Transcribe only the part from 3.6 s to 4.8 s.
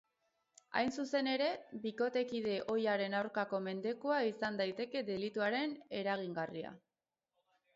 mendekua izan